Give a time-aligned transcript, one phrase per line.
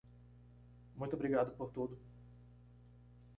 [0.95, 1.95] Muito obrigado por tudo.